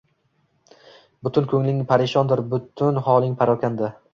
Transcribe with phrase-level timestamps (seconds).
[1.27, 3.97] Bukun koʻngling parishondir, bukun holing parokanda.